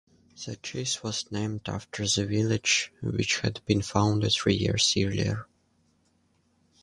The 0.47 0.55
cheese 0.55 1.03
was 1.03 1.31
named 1.31 1.69
after 1.69 2.07
the 2.07 2.25
village, 2.25 2.91
which 3.03 3.41
had 3.41 3.63
been 3.67 3.83
founded 3.83 4.31
three 4.33 4.55
years 4.55 4.91
earlier. 4.97 5.45